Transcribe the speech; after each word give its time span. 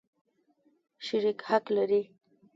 شریک 1.05 1.39
حق 1.49 1.65
لري. 1.75 2.01